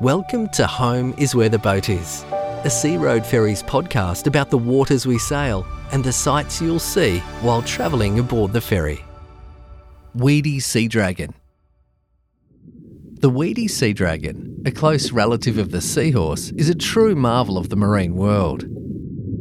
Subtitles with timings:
[0.00, 5.08] Welcome to Home is Where the Boat Is, a Searoad Ferries podcast about the waters
[5.08, 9.04] we sail and the sights you'll see while travelling aboard the ferry.
[10.14, 11.34] Weedy Sea Dragon.
[13.14, 17.68] The weedy sea dragon, a close relative of the seahorse, is a true marvel of
[17.68, 18.66] the marine world.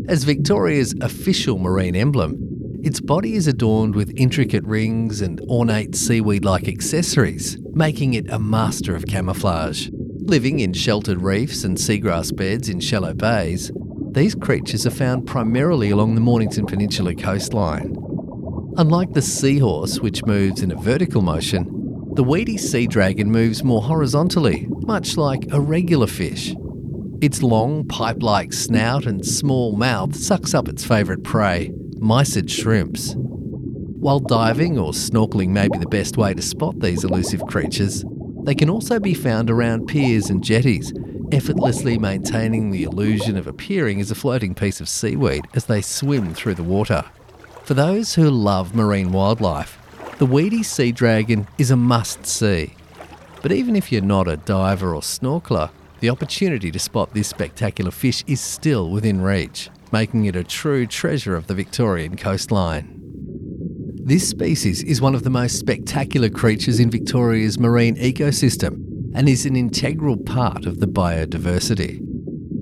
[0.09, 2.35] As Victoria's official marine emblem,
[2.81, 8.39] its body is adorned with intricate rings and ornate seaweed like accessories, making it a
[8.39, 9.89] master of camouflage.
[10.27, 13.71] Living in sheltered reefs and seagrass beds in shallow bays,
[14.11, 17.95] these creatures are found primarily along the Mornington Peninsula coastline.
[18.75, 23.81] Unlike the seahorse, which moves in a vertical motion, the weedy sea dragon moves more
[23.81, 26.53] horizontally, much like a regular fish.
[27.21, 31.71] Its long, pipe like snout and small mouth sucks up its favourite prey,
[32.01, 33.15] mysid shrimps.
[33.15, 38.03] While diving or snorkeling may be the best way to spot these elusive creatures,
[38.47, 40.93] they can also be found around piers and jetties,
[41.33, 46.33] effortlessly maintaining the illusion of appearing as a floating piece of seaweed as they swim
[46.33, 47.03] through the water.
[47.65, 49.77] For those who love marine wildlife,
[50.17, 52.73] the weedy sea dragon is a must see.
[53.41, 57.91] But even if you're not a diver or snorkeler, the opportunity to spot this spectacular
[57.91, 62.96] fish is still within reach, making it a true treasure of the Victorian coastline.
[64.07, 69.45] This species is one of the most spectacular creatures in Victoria's marine ecosystem and is
[69.45, 71.99] an integral part of the biodiversity.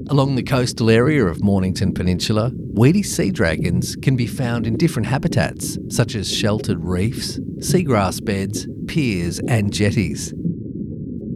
[0.10, 5.08] Along the coastal area of Mornington Peninsula, weedy sea dragons can be found in different
[5.08, 10.34] habitats, such as sheltered reefs, seagrass beds, piers, and jetties.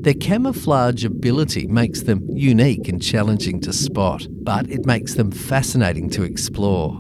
[0.02, 6.10] Their camouflage ability makes them unique and challenging to spot, but it makes them fascinating
[6.10, 7.00] to explore.